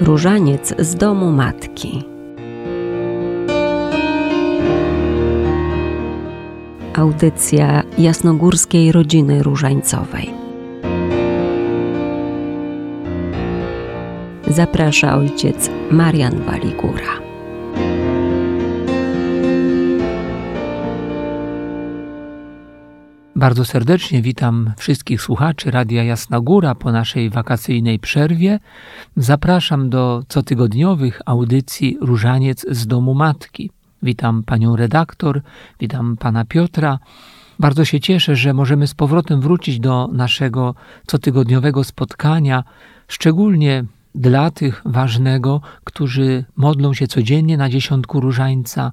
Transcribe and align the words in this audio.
Różaniec 0.00 0.74
z 0.78 0.94
domu 0.94 1.32
matki. 1.32 2.04
Audycja 6.94 7.82
jasnogórskiej 7.98 8.92
rodziny 8.92 9.42
różańcowej. 9.42 10.30
Zaprasza 14.46 15.16
ojciec 15.16 15.70
Marian 15.90 16.42
Waligura. 16.42 17.29
Bardzo 23.40 23.64
serdecznie 23.64 24.22
witam 24.22 24.72
wszystkich 24.76 25.22
słuchaczy 25.22 25.70
Radia 25.70 26.04
Jasna 26.04 26.40
Góra 26.40 26.74
po 26.74 26.92
naszej 26.92 27.30
wakacyjnej 27.30 27.98
przerwie. 27.98 28.58
Zapraszam 29.16 29.90
do 29.90 30.22
cotygodniowych 30.28 31.20
audycji 31.26 31.98
Różaniec 32.00 32.66
z 32.70 32.86
domu 32.86 33.14
matki. 33.14 33.70
Witam 34.02 34.42
panią 34.42 34.76
redaktor, 34.76 35.42
witam 35.80 36.16
pana 36.16 36.44
Piotra. 36.44 36.98
Bardzo 37.58 37.84
się 37.84 38.00
cieszę, 38.00 38.36
że 38.36 38.54
możemy 38.54 38.86
z 38.86 38.94
powrotem 38.94 39.40
wrócić 39.40 39.80
do 39.80 40.08
naszego 40.12 40.74
cotygodniowego 41.06 41.84
spotkania, 41.84 42.64
szczególnie 43.08 43.84
dla 44.14 44.50
tych 44.50 44.82
ważnego, 44.84 45.60
którzy 45.84 46.44
modlą 46.56 46.94
się 46.94 47.06
codziennie 47.06 47.56
na 47.56 47.68
dziesiątku 47.68 48.20
różańca 48.20 48.92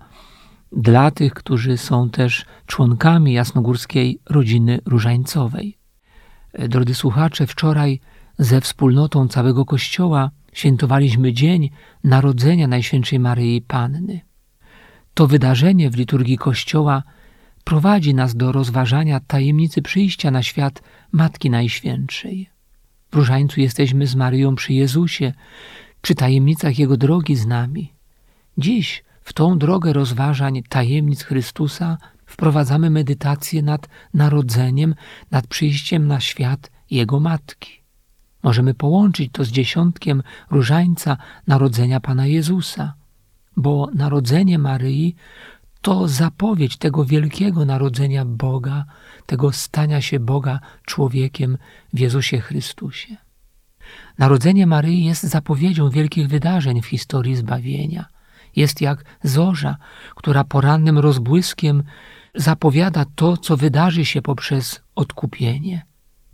dla 0.72 1.12
tych, 1.12 1.34
którzy 1.34 1.78
są 1.78 2.10
też 2.10 2.46
członkami 2.66 3.34
jasnogórskiej 3.34 4.20
rodziny 4.30 4.80
różańcowej. 4.86 5.78
Drodzy 6.60 6.96
słuchacze, 6.96 7.48
wczoraj 7.48 8.00
ze 8.38 8.62
wspólnotą 8.62 9.28
całego 9.28 9.66
Kościoła 9.66 10.32
świętowaliśmy 10.54 11.34
Dzień 11.34 11.70
Narodzenia 12.04 12.68
Najświętszej 12.68 13.20
Maryi 13.20 13.62
Panny. 13.62 14.22
To 15.14 15.28
wydarzenie 15.28 15.90
w 15.90 15.96
liturgii 15.96 16.38
Kościoła 16.38 17.04
prowadzi 17.64 18.14
nas 18.14 18.36
do 18.36 18.52
rozważania 18.52 19.20
tajemnicy 19.20 19.82
przyjścia 19.82 20.32
na 20.32 20.44
świat 20.44 20.84
Matki 21.12 21.50
Najświętszej. 21.50 22.50
W 23.12 23.16
Różańcu 23.16 23.62
jesteśmy 23.62 24.08
z 24.08 24.16
Maryją 24.16 24.56
przy 24.56 24.74
Jezusie, 24.74 25.34
przy 26.02 26.16
tajemnicach 26.16 26.80
Jego 26.80 26.98
drogi 26.98 27.36
z 27.36 27.46
nami. 27.46 27.94
Dziś 28.58 29.04
w 29.28 29.34
tą 29.34 29.58
drogę 29.58 29.94
rozważań 29.94 30.64
tajemnic 30.70 31.24
Chrystusa 31.24 31.98
wprowadzamy 32.26 32.90
medytację 32.90 33.62
nad 33.62 33.90
narodzeniem, 34.14 34.96
nad 35.32 35.48
przyjściem 35.48 36.08
na 36.08 36.20
świat 36.20 36.72
Jego 36.92 37.20
Matki. 37.20 37.82
Możemy 38.44 38.74
połączyć 38.74 39.32
to 39.32 39.44
z 39.44 39.48
dziesiątkiem 39.48 40.24
różańca 40.52 41.18
narodzenia 41.48 42.00
Pana 42.00 42.28
Jezusa, 42.28 42.94
bo 43.58 43.90
narodzenie 43.96 44.60
Maryi 44.60 45.16
to 45.82 46.08
zapowiedź 46.08 46.78
tego 46.78 47.06
wielkiego 47.06 47.66
narodzenia 47.66 48.26
Boga, 48.26 48.86
tego 49.26 49.52
stania 49.52 50.02
się 50.02 50.20
Boga 50.20 50.60
człowiekiem 50.86 51.58
w 51.94 52.00
Jezusie 52.00 52.40
Chrystusie. 52.40 53.18
Narodzenie 54.18 54.68
Maryi 54.68 55.06
jest 55.06 55.24
zapowiedzią 55.24 55.90
wielkich 55.90 56.28
wydarzeń 56.28 56.82
w 56.82 56.86
historii 56.86 57.36
zbawienia– 57.36 58.06
jest 58.58 58.82
jak 58.82 59.06
zorza, 59.24 59.78
która 60.16 60.44
porannym 60.44 60.98
rozbłyskiem 61.00 61.84
zapowiada 62.36 63.06
to, 63.16 63.38
co 63.38 63.58
wydarzy 63.58 64.06
się 64.06 64.22
poprzez 64.22 64.82
odkupienie, 64.96 65.86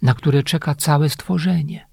na 0.01 0.13
które 0.13 0.43
czeka 0.43 0.75
całe 0.75 1.09
stworzenie. 1.09 1.87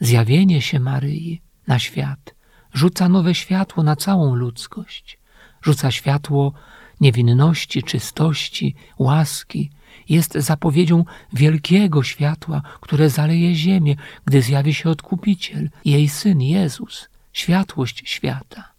Zjawienie 0.00 0.62
się 0.62 0.80
Maryi 0.80 1.42
na 1.66 1.78
świat 1.78 2.40
rzuca 2.72 3.08
nowe 3.08 3.34
światło 3.34 3.82
na 3.82 3.96
całą 3.96 4.34
ludzkość, 4.34 5.18
rzuca 5.62 5.90
światło 5.90 6.52
niewinności, 7.00 7.82
czystości, 7.82 8.74
łaski, 8.98 9.70
jest 10.08 10.32
zapowiedzią 10.34 11.04
wielkiego 11.32 12.02
światła, 12.02 12.62
które 12.80 13.10
zaleje 13.10 13.54
ziemię, 13.54 13.96
gdy 14.24 14.42
zjawi 14.42 14.74
się 14.74 14.90
Odkupiciel, 14.90 15.70
jej 15.84 16.08
Syn 16.08 16.40
Jezus, 16.40 17.08
światłość 17.32 18.02
świata. 18.04 18.69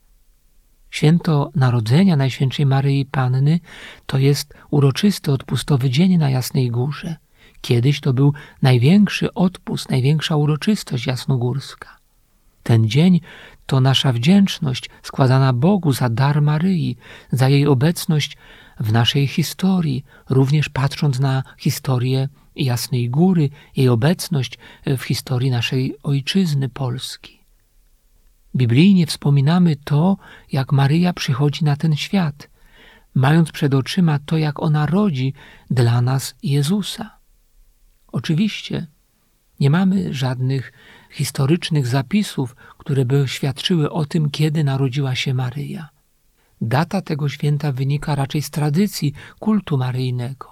Święto 0.91 1.52
Narodzenia 1.56 2.16
Najświętszej 2.16 2.66
Maryi 2.66 3.06
Panny 3.06 3.59
to 4.06 4.18
jest 4.18 4.53
uroczysty 4.69 5.31
odpustowy 5.31 5.90
dzień 5.90 6.18
na 6.18 6.29
Jasnej 6.29 6.72
Górze. 6.72 7.16
Kiedyś 7.62 8.00
to 8.00 8.13
był 8.13 8.34
największy 8.62 9.34
odpust, 9.34 9.90
największa 9.90 10.35
uroczystość 10.35 11.07
jasnogórska. 11.07 11.97
Ten 12.63 12.90
dzień 12.90 13.22
to 13.66 13.79
nasza 13.81 14.13
wdzięczność 14.13 14.90
składana 15.03 15.53
Bogu 15.53 15.94
za 15.94 16.09
dar 16.09 16.41
Maryi, 16.41 16.97
za 17.31 17.50
jej 17.50 17.68
obecność 17.68 18.38
w 18.79 18.91
naszej 18.91 19.28
historii, 19.28 20.06
również 20.29 20.69
patrząc 20.69 21.19
na 21.19 21.44
historię 21.58 22.29
Jasnej 22.56 23.09
Góry, 23.09 23.50
jej 23.75 23.90
obecność 23.90 24.58
w 24.85 25.02
historii 25.02 25.52
naszej 25.52 25.96
ojczyzny 26.03 26.69
Polski. 26.69 27.41
Biblijnie 28.56 29.07
wspominamy 29.07 29.75
to, 29.75 30.17
jak 30.51 30.72
Maryja 30.72 31.13
przychodzi 31.13 31.66
na 31.66 31.75
ten 31.75 31.95
świat, 31.95 32.50
mając 33.16 33.51
przed 33.51 33.73
oczyma 33.73 34.19
to, 34.19 34.38
jak 34.38 34.59
ona 34.63 34.85
rodzi 34.85 35.34
dla 35.69 36.01
nas 36.01 36.35
Jezusa. 36.44 37.17
Oczywiście 38.11 38.88
nie 39.59 39.69
mamy 39.69 40.13
żadnych 40.13 40.73
historycznych 41.11 41.88
zapisów, 41.88 42.56
które 42.78 43.06
by 43.06 43.28
świadczyły 43.28 43.91
o 43.91 44.06
tym, 44.06 44.29
kiedy 44.29 44.63
narodziła 44.63 45.16
się 45.16 45.34
Maryja. 45.34 45.90
Data 46.61 47.01
tego 47.01 47.29
święta 47.29 47.72
wynika 47.72 48.16
raczej 48.16 48.41
z 48.41 48.50
tradycji 48.50 49.13
kultu 49.40 49.78
maryjnego. 49.78 50.51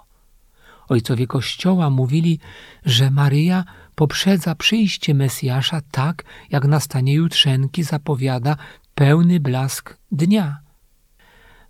Ojcowie 0.88 1.28
Kościoła 1.28 1.90
mówili, 1.90 2.40
że 2.86 3.12
Maryja 3.12 3.64
poprzedza 4.00 4.56
przyjście 4.56 5.14
Mesjasza 5.14 5.82
tak, 5.92 6.24
jak 6.50 6.66
nastanie 6.66 7.14
jutrzenki 7.14 7.84
zapowiada 7.84 8.58
pełny 8.96 9.40
blask 9.40 9.98
dnia. 10.12 10.60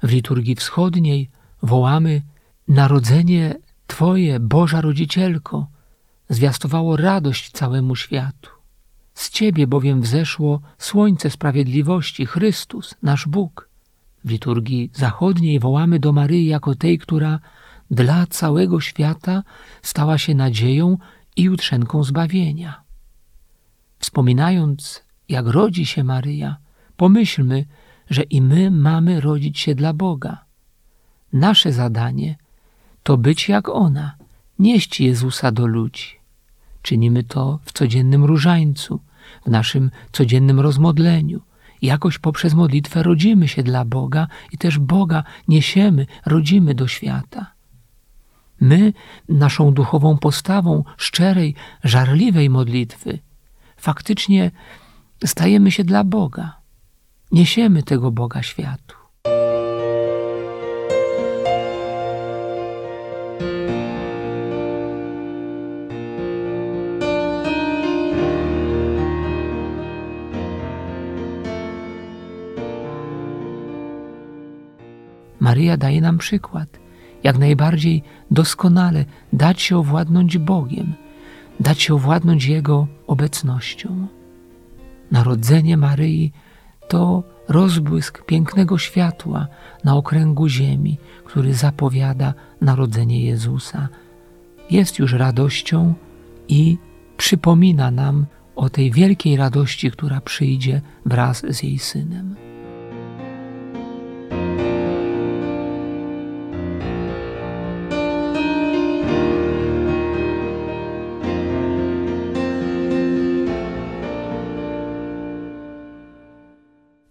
W 0.03 0.11
liturgii 0.11 0.55
wschodniej 0.55 1.29
wołamy 1.63 2.21
Narodzenie 2.67 3.55
Twoje, 3.87 4.39
Boża 4.39 4.81
Rodzicielko, 4.81 5.67
zwiastowało 6.29 6.97
radość 6.97 7.51
całemu 7.51 7.95
światu. 7.95 8.49
Z 9.13 9.29
Ciebie 9.29 9.67
bowiem 9.67 10.01
wzeszło 10.01 10.61
słońce 10.77 11.29
sprawiedliwości, 11.29 12.25
Chrystus, 12.25 12.95
nasz 13.03 13.27
Bóg. 13.27 13.69
W 14.25 14.29
liturgii 14.29 14.91
zachodniej 14.93 15.59
wołamy 15.59 15.99
do 15.99 16.13
Maryi 16.13 16.45
jako 16.45 16.75
tej, 16.75 16.99
która 16.99 17.39
dla 17.91 18.27
całego 18.27 18.81
świata 18.81 19.43
stała 19.81 20.17
się 20.17 20.35
nadzieją 20.35 20.97
i 21.39 21.43
jutrzenką 21.43 22.03
zbawienia. 22.03 22.81
Wspominając, 23.99 25.03
jak 25.29 25.47
rodzi 25.47 25.85
się 25.85 26.03
Maryja, 26.03 26.57
pomyślmy, 26.97 27.65
że 28.09 28.23
i 28.23 28.41
my 28.41 28.71
mamy 28.71 29.21
rodzić 29.21 29.59
się 29.59 29.75
dla 29.75 29.93
Boga. 29.93 30.45
Nasze 31.33 31.73
zadanie 31.73 32.35
to 33.03 33.17
być 33.17 33.49
jak 33.49 33.69
ona, 33.69 34.15
nieść 34.59 35.01
Jezusa 35.01 35.51
do 35.51 35.67
ludzi. 35.67 36.09
Czynimy 36.81 37.23
to 37.23 37.59
w 37.65 37.71
codziennym 37.71 38.25
różańcu, 38.25 38.99
w 39.45 39.49
naszym 39.49 39.91
codziennym 40.11 40.59
rozmodleniu. 40.59 41.41
Jakoś 41.81 42.17
poprzez 42.17 42.53
modlitwę 42.53 43.03
rodzimy 43.03 43.47
się 43.47 43.63
dla 43.63 43.85
Boga 43.85 44.27
i 44.51 44.57
też 44.57 44.79
Boga 44.79 45.23
niesiemy, 45.47 46.05
rodzimy 46.25 46.75
do 46.75 46.87
świata. 46.87 47.58
My, 48.61 48.93
naszą 49.29 49.73
duchową 49.73 50.17
postawą 50.17 50.83
szczerej, 50.97 51.55
żarliwej 51.83 52.49
modlitwy, 52.49 53.19
faktycznie 53.77 54.51
stajemy 55.25 55.71
się 55.71 55.83
dla 55.83 56.03
Boga. 56.03 56.59
Niesiemy 57.31 57.83
tego 57.83 58.11
Boga 58.11 58.43
światu. 58.43 58.95
Maryja 75.39 75.77
daje 75.77 76.01
nam 76.01 76.17
przykład 76.17 76.88
jak 77.29 77.37
najbardziej 77.37 78.03
doskonale 78.31 79.05
dać 79.33 79.61
się 79.61 79.77
owładnąć 79.77 80.37
Bogiem, 80.37 80.93
dać 81.59 81.81
się 81.81 81.93
owładnąć 81.95 82.45
Jego 82.45 82.87
obecnością. 83.07 84.07
Narodzenie 85.11 85.77
Maryi 85.77 86.31
to 86.87 87.23
rozbłysk 87.47 88.25
pięknego 88.25 88.77
światła 88.77 89.47
na 89.83 89.95
okręgu 89.95 90.47
ziemi, 90.47 90.97
który 91.25 91.53
zapowiada 91.53 92.33
narodzenie 92.61 93.25
Jezusa. 93.25 93.89
Jest 94.69 94.99
już 94.99 95.13
radością 95.13 95.93
i 96.47 96.77
przypomina 97.17 97.91
nam 97.91 98.25
o 98.55 98.69
tej 98.69 98.91
wielkiej 98.91 99.37
radości, 99.37 99.91
która 99.91 100.21
przyjdzie 100.21 100.81
wraz 101.05 101.45
z 101.49 101.63
jej 101.63 101.79
synem. 101.79 102.48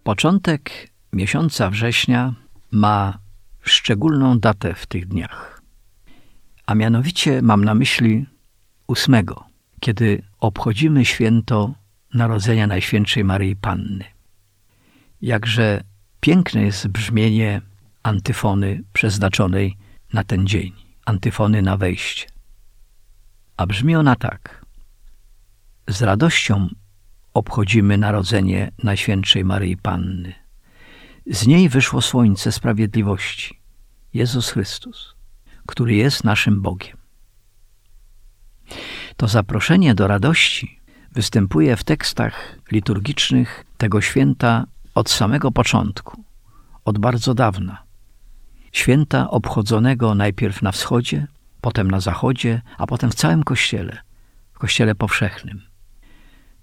Początek 0.09 0.89
miesiąca 1.13 1.69
września 1.69 2.33
ma 2.71 3.19
szczególną 3.61 4.39
datę 4.39 4.73
w 4.73 4.85
tych 4.85 5.07
dniach. 5.07 5.61
A 6.65 6.75
mianowicie 6.75 7.41
mam 7.41 7.65
na 7.65 7.75
myśli 7.75 8.25
ósmego, 8.87 9.43
kiedy 9.79 10.21
obchodzimy 10.39 11.05
święto 11.05 11.73
Narodzenia 12.13 12.67
Najświętszej 12.67 13.23
Maryi 13.23 13.55
Panny. 13.55 14.05
Jakże 15.21 15.83
piękne 16.19 16.61
jest 16.61 16.87
brzmienie 16.87 17.61
antyfony 18.03 18.83
przeznaczonej 18.93 19.77
na 20.13 20.23
ten 20.23 20.47
dzień, 20.47 20.73
antyfony 21.05 21.61
na 21.61 21.77
wejście. 21.77 22.27
A 23.57 23.65
brzmi 23.65 23.95
ona 23.95 24.15
tak. 24.15 24.65
Z 25.87 26.01
radością 26.01 26.69
obchodzimy 27.39 27.97
narodzenie 27.97 28.71
Najświętszej 28.83 29.45
Maryi 29.45 29.77
Panny. 29.77 30.33
Z 31.25 31.47
niej 31.47 31.69
wyszło 31.69 32.01
słońce 32.01 32.51
sprawiedliwości, 32.51 33.59
Jezus 34.13 34.49
Chrystus, 34.49 35.15
który 35.67 35.93
jest 35.93 36.23
naszym 36.23 36.61
Bogiem. 36.61 36.97
To 39.17 39.27
zaproszenie 39.27 39.95
do 39.95 40.07
radości 40.07 40.79
występuje 41.11 41.75
w 41.77 41.83
tekstach 41.83 42.59
liturgicznych 42.71 43.65
tego 43.77 44.01
święta 44.01 44.65
od 44.95 45.09
samego 45.09 45.51
początku, 45.51 46.23
od 46.85 46.97
bardzo 46.97 47.33
dawna. 47.33 47.83
Święta 48.71 49.29
obchodzonego 49.29 50.15
najpierw 50.15 50.61
na 50.61 50.71
wschodzie, 50.71 51.27
potem 51.61 51.91
na 51.91 51.99
zachodzie, 51.99 52.61
a 52.77 52.87
potem 52.87 53.11
w 53.11 53.15
całym 53.15 53.43
Kościele, 53.43 53.97
w 54.53 54.59
Kościele 54.59 54.95
powszechnym. 54.95 55.68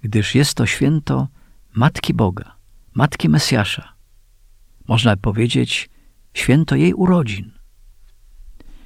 Gdyż 0.07 0.35
jest 0.35 0.55
to 0.55 0.67
święto 0.67 1.29
Matki 1.75 2.15
Boga, 2.15 2.57
Matki 2.95 3.29
Mesjasza. 3.29 3.93
Można 4.89 5.17
powiedzieć, 5.17 5.91
święto 6.35 6.77
jej 6.77 6.95
urodzin. 6.95 7.51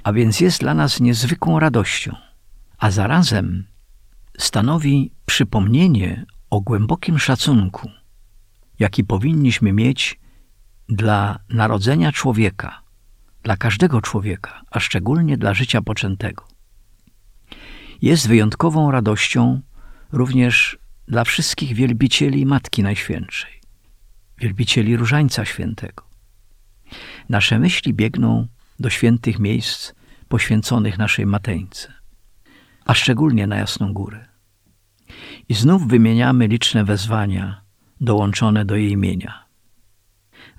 A 0.03 0.13
więc 0.13 0.41
jest 0.41 0.61
dla 0.61 0.75
nas 0.75 1.01
niezwykłą 1.01 1.59
radością– 1.59 2.17
a 2.81 2.91
zarazem 2.91 3.67
stanowi 4.39 5.13
przypomnienie 5.27 6.27
o 6.51 6.61
głębokim 6.61 7.19
szacunku, 7.19 7.91
jaki 8.79 9.05
powinniśmy 9.05 9.73
mieć 9.73 10.21
dla 10.89 11.39
narodzenia 11.49 12.13
człowieka, 12.13 12.83
dla 13.43 13.57
każdego 13.57 14.01
człowieka, 14.01 14.63
a 14.71 14.81
szczególnie 14.81 15.39
dla 15.39 15.55
życia 15.55 15.83
poczętego. 15.83 16.45
Jest 18.03 18.29
wyjątkową 18.29 18.91
radością 18.91 19.61
również 20.13 20.79
dla 21.11 21.25
wszystkich 21.25 21.75
wielbicieli 21.75 22.47
Matki 22.47 22.83
Najświętszej, 22.83 23.61
wielbicieli 24.39 24.97
Różańca 24.97 25.45
Świętego. 25.45 26.05
Nasze 27.29 27.59
myśli 27.59 27.95
biegną 27.95 28.47
do 28.81 28.91
świętych 28.91 29.39
miejsc 29.39 29.93
poświęconych 30.29 30.99
naszej 30.99 31.27
Mateńce 31.27 32.01
a 32.85 32.95
szczególnie 32.95 33.47
na 33.47 33.57
Jasną 33.57 33.93
Górę. 33.93 34.29
I 35.49 35.55
znów 35.55 35.89
wymieniamy 35.89 36.47
liczne 36.47 36.85
wezwania 36.85 37.61
dołączone 38.01 38.65
do 38.65 38.77
jej 38.77 38.91
imienia. 38.91 39.45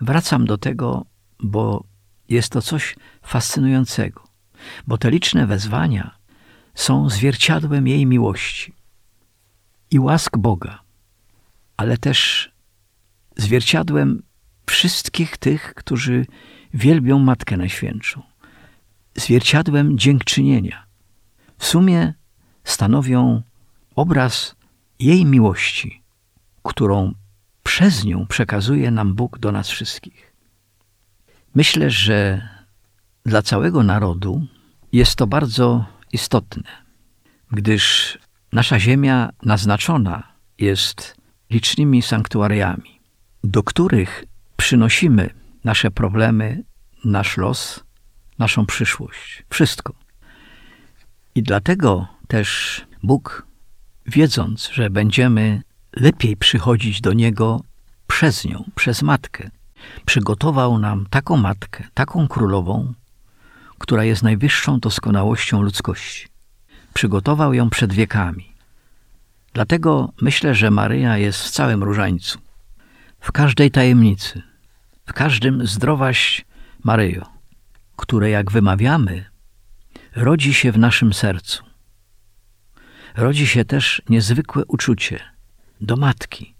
Wracam 0.01 0.45
do 0.45 0.57
tego, 0.57 1.05
bo 1.39 1.83
jest 2.29 2.51
to 2.51 2.61
coś 2.61 2.95
fascynującego, 3.21 4.23
bo 4.87 4.97
te 4.97 5.11
liczne 5.11 5.47
wezwania 5.47 6.17
są 6.75 7.09
zwierciadłem 7.09 7.87
jej 7.87 8.05
miłości 8.05 8.80
i 9.91 9.99
łask 9.99 10.37
Boga, 10.37 10.79
ale 11.77 11.97
też 11.97 12.51
zwierciadłem 13.37 14.23
wszystkich 14.65 15.37
tych, 15.37 15.73
którzy 15.73 16.25
wielbią 16.73 17.19
Matkę 17.19 17.57
Najświętszą, 17.57 18.21
zwierciadłem 19.15 19.97
dziękczynienia. 19.97 20.85
W 21.57 21.65
sumie 21.65 22.13
stanowią 22.63 23.41
obraz 23.95 24.55
jej 24.99 25.25
miłości, 25.25 26.01
którą 26.63 27.13
przez 27.63 28.03
nią 28.03 28.27
przekazuje 28.27 28.91
nam 28.91 29.13
Bóg 29.15 29.39
do 29.39 29.51
nas 29.51 29.69
wszystkich. 29.69 30.33
Myślę, 31.55 31.89
że 31.89 32.49
dla 33.25 33.41
całego 33.41 33.83
narodu 33.83 34.47
jest 34.91 35.15
to 35.15 35.27
bardzo 35.27 35.85
istotne, 36.11 36.63
gdyż 37.51 38.17
nasza 38.51 38.79
ziemia 38.79 39.29
naznaczona 39.43 40.23
jest 40.57 41.15
licznymi 41.49 42.01
sanktuariami, 42.01 42.99
do 43.43 43.63
których 43.63 44.25
przynosimy 44.57 45.29
nasze 45.63 45.91
problemy, 45.91 46.63
nasz 47.05 47.37
los, 47.37 47.83
naszą 48.39 48.65
przyszłość, 48.65 49.43
wszystko. 49.49 49.93
I 51.35 51.43
dlatego 51.43 52.07
też 52.27 52.81
Bóg, 53.03 53.47
wiedząc, 54.05 54.69
że 54.73 54.89
będziemy 54.89 55.61
lepiej 55.95 56.37
przychodzić 56.37 57.01
do 57.01 57.13
Niego 57.13 57.61
przez 58.07 58.45
nią, 58.45 58.63
przez 58.75 59.01
Matkę, 59.01 59.49
przygotował 60.05 60.79
nam 60.79 61.05
taką 61.09 61.37
Matkę, 61.37 61.83
taką 61.93 62.27
Królową, 62.27 62.93
która 63.79 64.03
jest 64.03 64.23
najwyższą 64.23 64.79
doskonałością 64.79 65.61
ludzkości. 65.61 66.30
Przygotował 66.93 67.53
ją 67.53 67.69
przed 67.69 67.93
wiekami. 67.93 68.51
Dlatego 69.53 70.13
myślę, 70.21 70.55
że 70.55 70.71
Maryja 70.71 71.17
jest 71.17 71.43
w 71.43 71.49
całym 71.49 71.83
różańcu, 71.83 72.39
w 73.19 73.31
każdej 73.31 73.71
tajemnicy, 73.71 74.41
w 75.05 75.13
każdym 75.13 75.67
zdrowaś 75.67 76.45
Maryjo, 76.83 77.25
które 77.95 78.29
jak 78.29 78.51
wymawiamy, 78.51 79.25
rodzi 80.15 80.53
się 80.53 80.71
w 80.71 80.77
naszym 80.77 81.13
sercu 81.13 81.71
rodzi 83.15 83.47
się 83.47 83.65
też 83.65 84.01
niezwykłe 84.09 84.65
uczucie 84.65 85.19
do 85.81 85.95
Matki, 85.95 86.55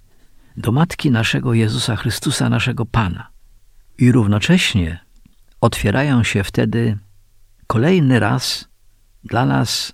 do 0.57 0.71
Matki 0.71 1.11
naszego 1.11 1.53
Jezusa 1.53 1.95
Chrystusa, 1.95 2.49
naszego 2.49 2.85
Pana. 2.85 3.27
I 3.97 4.11
równocześnie 4.11 4.99
otwierają 5.61 6.23
się 6.23 6.43
wtedy 6.43 6.97
kolejny 7.67 8.19
raz 8.19 8.69
dla 9.23 9.45
nas 9.45 9.93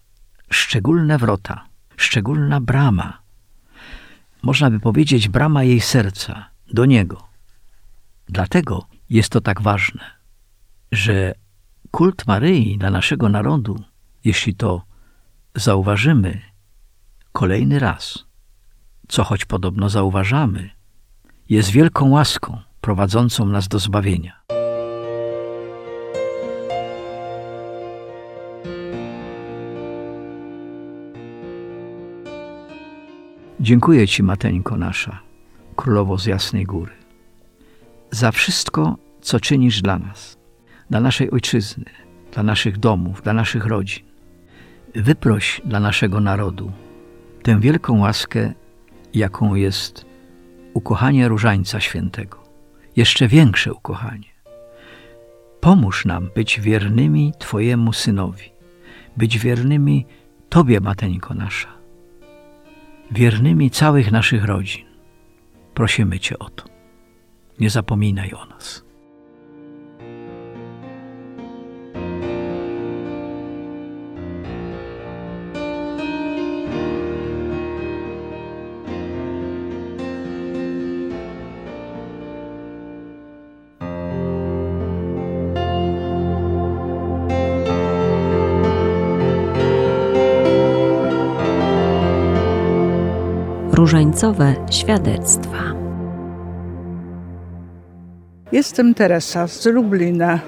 szczególne 0.49 1.17
wrota, 1.17 1.65
szczególna 1.97 2.61
brama. 2.61 3.21
Można 4.41 4.71
by 4.71 4.79
powiedzieć 4.79 5.29
brama 5.29 5.63
jej 5.63 5.81
serca 5.81 6.49
do 6.73 6.85
Niego. 6.85 7.27
Dlatego 8.29 8.87
jest 9.09 9.29
to 9.29 9.41
tak 9.41 9.61
ważne, 9.61 10.03
że 10.91 11.33
kult 11.91 12.27
Maryi 12.27 12.77
dla 12.77 12.91
naszego 12.91 13.29
narodu, 13.29 13.83
jeśli 14.23 14.55
to 14.55 14.81
zauważymy 15.55 16.41
kolejny 17.31 17.79
raz, 17.79 18.25
co 19.07 19.23
choć 19.23 19.45
podobno 19.45 19.89
zauważamy, 19.89 20.69
jest 21.49 21.69
wielką 21.69 22.09
łaską 22.09 22.61
prowadzącą 22.81 23.45
nas 23.45 23.67
do 23.67 23.79
zbawienia. 23.79 24.36
Dziękuję 33.67 34.07
Ci, 34.07 34.23
Mateńko 34.23 34.77
nasza, 34.77 35.19
królowo 35.75 36.17
z 36.17 36.25
Jasnej 36.25 36.65
Góry, 36.65 36.91
za 38.11 38.31
wszystko, 38.31 38.97
co 39.21 39.39
czynisz 39.39 39.81
dla 39.81 39.99
nas, 39.99 40.37
dla 40.89 40.99
naszej 40.99 41.31
ojczyzny, 41.31 41.85
dla 42.31 42.43
naszych 42.43 42.77
domów, 42.77 43.21
dla 43.21 43.33
naszych 43.33 43.65
rodzin 43.65 44.05
wyproś 44.95 45.61
dla 45.65 45.79
naszego 45.79 46.19
narodu 46.19 46.71
tę 47.43 47.59
wielką 47.59 47.99
łaskę, 47.99 48.53
jaką 49.13 49.55
jest 49.55 50.05
ukochanie 50.73 51.27
Różańca 51.27 51.79
Świętego. 51.79 52.43
Jeszcze 52.95 53.27
większe 53.27 53.73
ukochanie. 53.73 54.29
Pomóż 55.59 56.05
nam 56.05 56.29
być 56.35 56.59
wiernymi 56.59 57.33
Twojemu 57.39 57.93
Synowi, 57.93 58.51
być 59.17 59.39
wiernymi 59.39 60.05
Tobie, 60.49 60.79
Mateńko 60.79 61.33
nasza, 61.33 61.76
wiernymi 63.11 63.71
całych 63.71 64.11
naszych 64.11 64.43
rodzin. 64.45 64.85
Prosimy 65.73 66.19
Cię 66.19 66.39
o 66.39 66.49
to. 66.49 66.65
Nie 67.59 67.69
zapominaj 67.69 68.33
o 68.33 68.45
nas. 68.45 68.86
Różańcowe 93.87 94.55
świadectwa. 94.71 95.63
Jestem 98.51 98.93
Teresa 98.93 99.47
z 99.47 99.65
Lublina. 99.65 100.39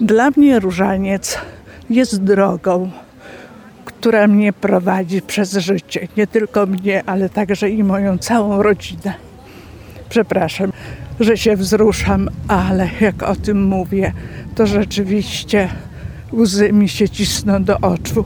Dla 0.00 0.30
mnie 0.36 0.60
różaniec 0.60 1.38
jest 1.90 2.22
drogą, 2.22 2.90
która 3.84 4.26
mnie 4.26 4.52
prowadzi 4.52 5.22
przez 5.22 5.52
życie. 5.52 6.08
Nie 6.16 6.26
tylko 6.26 6.66
mnie, 6.66 7.02
ale 7.06 7.28
także 7.28 7.70
i 7.70 7.84
moją 7.84 8.18
całą 8.18 8.62
rodzinę. 8.62 9.14
Przepraszam, 10.08 10.72
że 11.20 11.36
się 11.36 11.56
wzruszam, 11.56 12.30
ale 12.48 12.88
jak 13.00 13.22
o 13.22 13.36
tym 13.36 13.64
mówię, 13.64 14.12
to 14.54 14.66
rzeczywiście 14.66 15.68
łzy 16.32 16.72
mi 16.72 16.88
się 16.88 17.08
cisną 17.08 17.64
do 17.64 17.80
oczu 17.80 18.24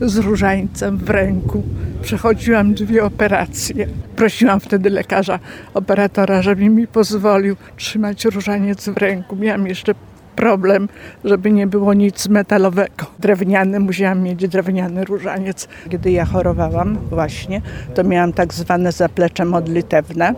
z 0.00 0.16
różańcem 0.16 0.96
w 0.96 1.10
ręku. 1.10 1.62
Przechodziłam 2.02 2.74
dwie 2.74 3.04
operacje. 3.04 3.86
Prosiłam 4.16 4.60
wtedy 4.60 4.90
lekarza, 4.90 5.38
operatora, 5.74 6.42
żeby 6.42 6.68
mi 6.68 6.86
pozwolił 6.86 7.56
trzymać 7.76 8.24
różaniec 8.24 8.88
w 8.88 8.96
ręku. 8.96 9.36
Miałam 9.36 9.66
jeszcze 9.66 9.94
problem, 10.36 10.88
żeby 11.24 11.50
nie 11.50 11.66
było 11.66 11.94
nic 11.94 12.28
metalowego. 12.28 13.06
Drewniany, 13.18 13.80
musiałam 13.80 14.22
mieć 14.22 14.48
drewniany 14.48 15.04
różaniec. 15.04 15.68
Kiedy 15.90 16.10
ja 16.10 16.24
chorowałam 16.24 16.98
właśnie, 17.10 17.62
to 17.94 18.04
miałam 18.04 18.32
tak 18.32 18.54
zwane 18.54 18.92
zaplecze 18.92 19.44
modlitewne. 19.44 20.34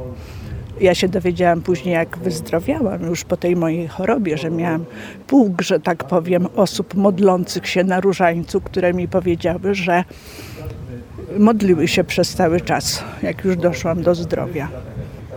Ja 0.80 0.94
się 0.94 1.08
dowiedziałam 1.08 1.62
później, 1.62 1.94
jak 1.94 2.18
wyzdrowiałam 2.18 3.02
już 3.02 3.24
po 3.24 3.36
tej 3.36 3.56
mojej 3.56 3.88
chorobie, 3.88 4.38
że 4.38 4.50
miałam 4.50 4.84
pług, 5.26 5.62
że 5.62 5.80
tak 5.80 6.04
powiem, 6.04 6.46
osób 6.56 6.94
modlących 6.94 7.66
się 7.66 7.84
na 7.84 8.00
różańcu, 8.00 8.60
które 8.60 8.94
mi 8.94 9.08
powiedziały, 9.08 9.74
że 9.74 10.04
modliły 11.38 11.88
się 11.88 12.04
przez 12.04 12.34
cały 12.34 12.60
czas, 12.60 13.04
jak 13.22 13.44
już 13.44 13.56
doszłam 13.56 14.02
do 14.02 14.14
zdrowia. 14.14 14.68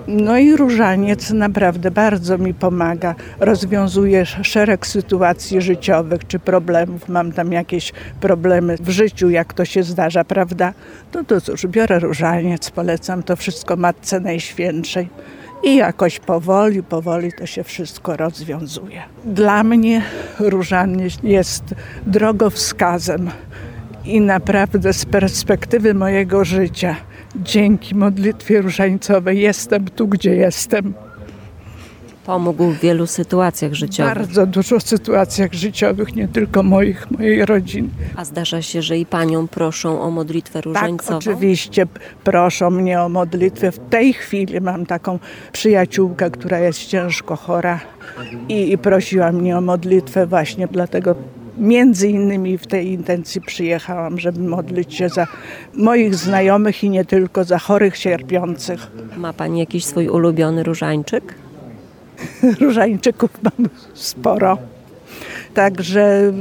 No 0.07 0.37
i 0.37 0.55
różaniec 0.55 1.31
naprawdę 1.31 1.91
bardzo 1.91 2.37
mi 2.37 2.53
pomaga. 2.53 3.15
Rozwiązuje 3.39 4.25
szereg 4.25 4.87
sytuacji 4.87 5.61
życiowych 5.61 6.27
czy 6.27 6.39
problemów. 6.39 7.09
Mam 7.09 7.31
tam 7.31 7.51
jakieś 7.51 7.93
problemy 8.21 8.77
w 8.77 8.89
życiu, 8.89 9.29
jak 9.29 9.53
to 9.53 9.65
się 9.65 9.83
zdarza, 9.83 10.23
prawda? 10.23 10.73
To, 11.11 11.23
to 11.23 11.41
cóż, 11.41 11.67
biorę 11.67 11.99
różaniec, 11.99 12.69
polecam 12.69 13.23
to 13.23 13.35
wszystko 13.35 13.75
Matce 13.75 14.19
Najświętszej. 14.19 15.09
I 15.63 15.75
jakoś 15.75 16.19
powoli, 16.19 16.83
powoli 16.83 17.31
to 17.33 17.45
się 17.45 17.63
wszystko 17.63 18.17
rozwiązuje. 18.17 19.01
Dla 19.25 19.63
mnie 19.63 20.01
różaniec 20.39 21.17
jest 21.23 21.63
drogowskazem 22.07 23.29
i 24.05 24.21
naprawdę 24.21 24.93
z 24.93 25.05
perspektywy 25.05 25.93
mojego 25.93 26.45
życia– 26.45 26.95
dzięki 27.35 27.95
modlitwie 27.95 28.61
różańcowej 28.61 29.39
jestem 29.39 29.85
tu, 29.85 30.07
gdzie 30.07 30.35
jestem. 30.35 30.93
Pomógł 32.25 32.71
w 32.71 32.79
wielu 32.79 33.07
sytuacjach 33.07 33.73
życiowych. 33.73 34.15
Bardzo 34.15 34.45
dużo 34.45 34.79
sytuacjach 34.79 35.53
życiowych, 35.53 36.15
nie 36.15 36.27
tylko 36.27 36.63
moich, 36.63 37.11
mojej 37.11 37.45
rodziny. 37.45 37.89
A 38.15 38.25
zdarza 38.25 38.61
się, 38.61 38.81
że 38.81 38.97
i 38.97 39.05
panią 39.05 39.47
proszą 39.47 40.01
o 40.01 40.11
modlitwę 40.11 40.61
różańcową? 40.61 41.19
Tak, 41.19 41.27
oczywiście 41.27 41.85
proszą 42.23 42.69
mnie 42.69 43.01
o 43.01 43.09
modlitwę. 43.09 43.71
W 43.71 43.79
tej 43.79 44.13
chwili 44.13 44.61
mam 44.61 44.85
taką 44.85 45.19
przyjaciółkę, 45.51 46.31
która 46.31 46.59
jest 46.59 46.85
ciężko 46.85 47.35
chora 47.35 47.79
i, 48.49 48.71
i 48.71 48.77
prosiła 48.77 49.31
mnie 49.31 49.57
o 49.57 49.61
modlitwę 49.61 50.27
właśnie 50.27 50.67
dlatego 50.67 51.15
między 51.57 52.09
innymi 52.09 52.57
w 52.57 52.67
tej 52.67 52.87
intencji 52.87 53.41
przyjechałam, 53.41 54.19
żeby 54.19 54.39
modlić 54.39 54.93
się 54.93 55.09
za 55.09 55.27
moich 55.73 56.15
znajomych 56.15 56.83
i 56.83 56.89
nie 56.89 57.05
tylko 57.05 57.43
za 57.43 57.59
chorych, 57.59 57.97
cierpiących. 57.97 58.87
Ma 59.17 59.33
Pani 59.33 59.59
jakiś 59.59 59.85
swój 59.85 60.09
ulubiony 60.09 60.63
różańczyk? 60.63 61.35
Różańczyków 62.61 63.29
mam 63.43 63.69
sporo. 63.93 64.57
Także 65.53 66.33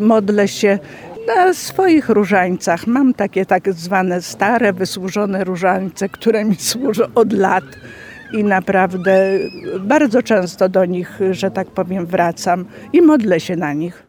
modlę 0.00 0.48
się 0.48 0.78
na 1.26 1.54
swoich 1.54 2.08
różańcach. 2.08 2.86
Mam 2.86 3.14
takie 3.14 3.46
tak 3.46 3.72
zwane 3.72 4.22
stare, 4.22 4.72
wysłużone 4.72 5.44
różańce, 5.44 6.08
które 6.08 6.44
mi 6.44 6.56
służą 6.56 7.04
od 7.14 7.32
lat 7.32 7.64
i 8.32 8.44
naprawdę 8.44 9.38
bardzo 9.80 10.22
często 10.22 10.68
do 10.68 10.84
nich, 10.84 11.20
że 11.30 11.50
tak 11.50 11.66
powiem, 11.66 12.06
wracam 12.06 12.64
i 12.92 13.02
modlę 13.02 13.40
się 13.40 13.56
na 13.56 13.72
nich. 13.72 14.06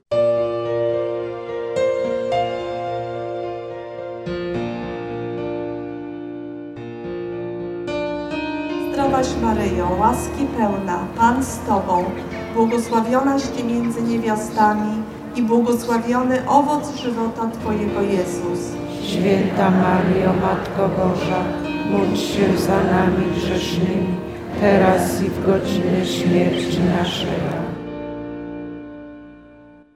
Maryjo, 9.75 9.95
łaski 9.99 10.45
pełna, 10.57 10.97
Pan 11.17 11.43
z 11.43 11.59
Tobą, 11.59 12.03
błogosławionaś 12.53 13.41
Ty 13.43 13.63
między 13.63 14.01
niewiastami 14.01 15.03
i 15.35 15.41
błogosławiony 15.41 16.49
owoc 16.49 16.95
żywota 16.95 17.49
Twojego 17.49 18.01
Jezus. 18.01 18.75
Święta 19.03 19.71
Maryjo, 19.71 20.33
Matko 20.33 20.89
Boża, 20.89 21.43
módl 21.91 22.15
się 22.15 22.57
za 22.57 22.83
nami 22.83 23.25
grzesznymi, 23.35 24.15
teraz 24.59 25.21
i 25.21 25.29
w 25.29 25.45
godzinę 25.45 26.05
śmierci 26.05 26.79
naszej. 26.79 27.39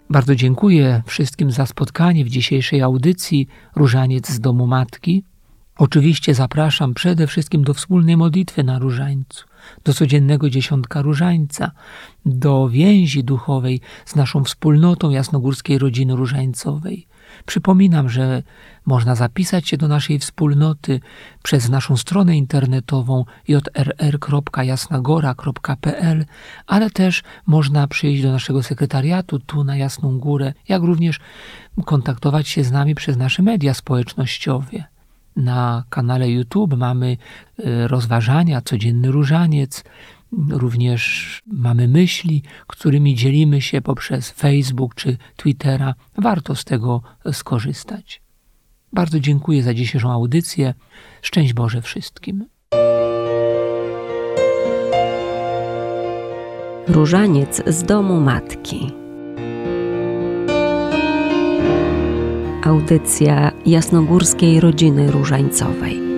Bardzo 0.10 0.36
dziękuję 0.36 1.02
wszystkim 1.06 1.52
za 1.52 1.66
spotkanie 1.66 2.26
w 2.26 2.30
dzisiejszej 2.30 2.82
audycji 2.82 3.48
Różaniec 3.76 4.30
z 4.30 4.40
Domu 4.40 4.68
Matki. 4.68 5.24
Oczywiście 5.78 6.34
zapraszam 6.34 6.94
przede 6.94 7.28
wszystkim 7.28 7.64
do 7.64 7.74
wspólnej 7.74 8.18
modlitwy 8.18 8.64
na 8.64 8.80
różańcu, 8.80 9.49
do 9.84 9.94
codziennego 9.94 10.50
dziesiątka 10.50 11.02
różańca, 11.02 11.72
do 12.26 12.70
więzi 12.70 13.24
duchowej 13.24 13.82
z 14.06 14.16
naszą 14.16 14.44
wspólnotą 14.44 15.10
jasnogórskiej 15.10 15.78
rodziny 15.78 16.16
różańcowej. 16.16 17.08
Przypominam, 17.46 18.10
że 18.10 18.44
można 18.86 19.16
zapisać 19.16 19.68
się 19.68 19.78
do 19.78 19.88
naszej 19.88 20.20
wspólnoty 20.20 21.00
przez 21.44 21.70
naszą 21.70 21.98
stronę 21.98 22.38
internetową 22.38 23.26
jrr.jasnagora.pl, 23.48 26.26
ale 26.68 26.90
też 26.90 27.24
można 27.46 27.88
przyjść 27.88 28.24
do 28.24 28.32
naszego 28.32 28.64
sekretariatu 28.64 29.40
tu 29.40 29.64
na 29.64 29.78
Jasną 29.78 30.20
Górę, 30.20 30.54
jak 30.68 30.84
również 30.84 31.20
kontaktować 31.86 32.48
się 32.48 32.64
z 32.64 32.72
nami 32.72 32.96
przez 32.96 33.18
nasze 33.18 33.44
media 33.44 33.74
społecznościowe. 33.74 34.99
Na 35.40 35.84
kanale 35.90 36.30
YouTube 36.30 36.78
mamy 36.78 37.18
y, 37.60 37.88
rozważania, 37.88 38.62
codzienny 38.62 39.12
różaniec, 39.12 39.84
również 40.50 41.42
mamy 41.48 41.88
myśli, 41.88 42.44
którymi 42.68 43.16
dzielimy 43.16 43.62
się 43.62 43.82
poprzez 43.82 44.30
Facebook 44.30 44.96
czy 44.96 45.18
Twittera. 45.36 45.96
Warto 46.18 46.56
z 46.56 46.66
tego 46.66 47.02
skorzystać. 47.32 48.22
Bardzo 48.94 49.20
dziękuję 49.20 49.64
za 49.64 49.74
dzisiejszą 49.74 50.12
audycję. 50.12 50.74
Szczęść 51.22 51.54
Boże 51.54 51.82
wszystkim. 51.82 52.46
Różaniec 56.88 57.62
z 57.68 57.84
domu 57.84 58.22
matki. 58.22 58.92
Audycja 62.64 63.49
jasnogórskiej 63.66 64.60
rodziny 64.60 65.12
różańcowej. 65.12 66.09